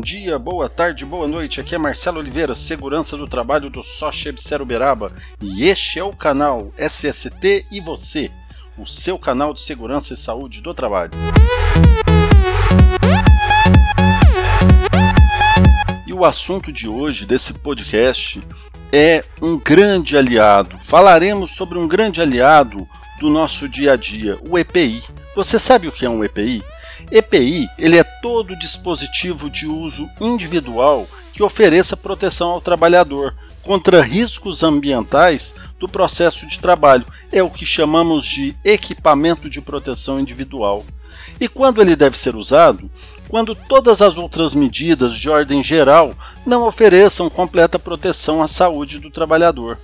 [0.00, 1.60] dia, boa tarde, boa noite.
[1.60, 6.72] Aqui é Marcelo Oliveira, segurança do trabalho do Socheb Uberaba, e este é o canal
[6.78, 8.30] SST e você,
[8.78, 11.10] o seu canal de segurança e saúde do trabalho.
[16.06, 18.42] E o assunto de hoje desse podcast
[18.90, 20.78] é um grande aliado.
[20.78, 22.88] Falaremos sobre um grande aliado
[23.20, 25.02] do nosso dia a dia, o EPI.
[25.36, 26.64] Você sabe o que é um EPI?
[27.10, 34.62] EPI ele é todo dispositivo de uso individual que ofereça proteção ao trabalhador contra riscos
[34.62, 37.06] ambientais do processo de trabalho.
[37.30, 40.84] É o que chamamos de equipamento de proteção individual.
[41.40, 42.90] E quando ele deve ser usado?
[43.28, 46.14] Quando todas as outras medidas de ordem geral
[46.46, 49.78] não ofereçam completa proteção à saúde do trabalhador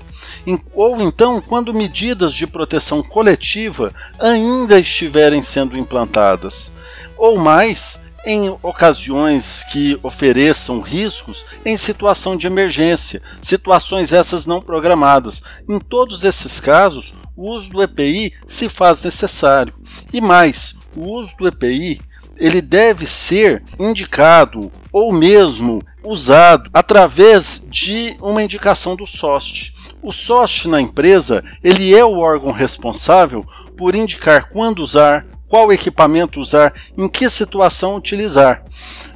[0.75, 6.71] ou então quando medidas de proteção coletiva ainda estiverem sendo implantadas,
[7.17, 15.43] ou mais em ocasiões que ofereçam riscos em situação de emergência, situações essas não programadas.
[15.69, 19.75] Em todos esses casos, o uso do EPI se faz necessário.
[20.11, 22.01] E mais, o uso do EPI
[22.37, 29.75] ele deve ser indicado ou mesmo usado através de uma indicação do SOST.
[30.03, 33.45] O sócio na empresa, ele é o órgão responsável
[33.77, 38.63] por indicar quando usar, qual equipamento usar, em que situação utilizar.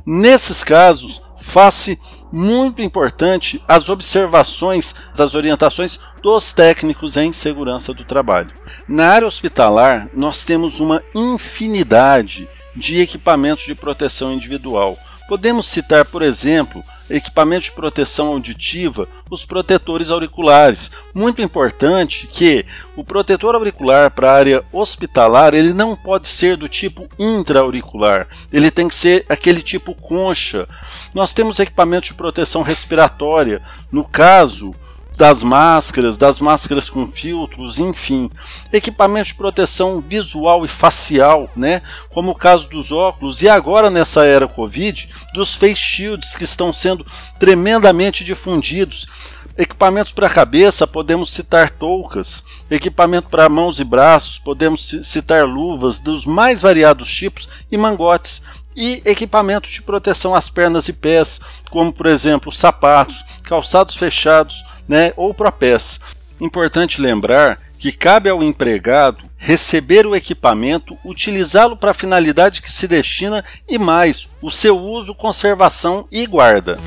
[0.06, 1.98] Nesses casos, faz-se
[2.32, 8.50] muito importante as observações das orientações dos técnicos em segurança do trabalho.
[8.86, 14.98] Na área hospitalar, nós temos uma infinidade de equipamentos de proteção individual.
[15.28, 20.90] Podemos citar, por exemplo, equipamento de proteção auditiva, os protetores auriculares.
[21.14, 22.64] Muito importante que
[22.96, 28.70] o protetor auricular para a área hospitalar ele não pode ser do tipo intra-auricular, ele
[28.70, 30.66] tem que ser aquele tipo concha.
[31.14, 33.60] Nós temos equipamento de proteção respiratória,
[33.92, 34.74] no caso
[35.18, 38.30] das máscaras, das máscaras com filtros, enfim,
[38.72, 41.82] equipamento de proteção visual e facial, né?
[42.10, 46.72] Como o caso dos óculos e agora nessa era Covid, dos face shields que estão
[46.72, 47.04] sendo
[47.36, 49.08] tremendamente difundidos.
[49.56, 52.44] Equipamentos para a cabeça, podemos citar toucas.
[52.70, 58.40] Equipamento para mãos e braços, podemos citar luvas dos mais variados tipos e mangotes.
[58.76, 65.12] E equipamento de proteção às pernas e pés, como por exemplo sapatos, calçados fechados, né,
[65.16, 66.00] ou propés.
[66.40, 72.88] Importante lembrar que cabe ao empregado receber o equipamento, utilizá-lo para a finalidade que se
[72.88, 76.78] destina e mais, o seu uso, conservação e guarda.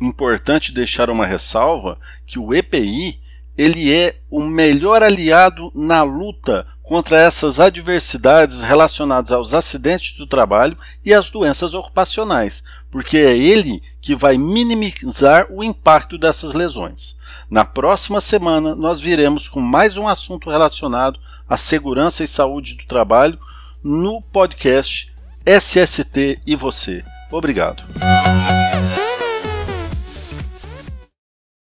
[0.00, 3.20] Importante deixar uma ressalva que o EPI
[3.56, 10.76] ele é o melhor aliado na luta contra essas adversidades relacionadas aos acidentes do trabalho
[11.04, 17.16] e às doenças ocupacionais, porque é ele que vai minimizar o impacto dessas lesões.
[17.50, 22.86] Na próxima semana, nós viremos com mais um assunto relacionado à segurança e saúde do
[22.86, 23.38] trabalho
[23.82, 25.14] no podcast
[25.46, 27.04] SST e você.
[27.30, 27.84] Obrigado.